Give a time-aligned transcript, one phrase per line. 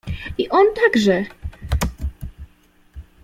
[0.39, 1.25] "I on także!"